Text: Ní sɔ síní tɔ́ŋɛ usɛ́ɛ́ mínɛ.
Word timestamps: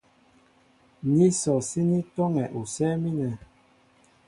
Ní 1.15 1.25
sɔ 1.41 1.53
síní 1.69 1.99
tɔ́ŋɛ 2.15 2.43
usɛ́ɛ́ 2.59 2.99
mínɛ. 3.01 3.29